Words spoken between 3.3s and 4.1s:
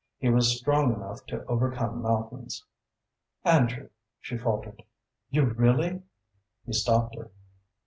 "Andrew,"